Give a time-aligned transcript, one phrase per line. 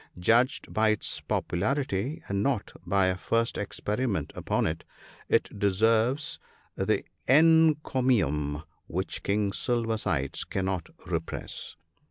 [0.17, 4.83] Judged by its popularity (and not by a first experiment upon it),
[5.29, 6.39] it deserves
[6.75, 11.75] the encomium which King Silver sides cannot repress.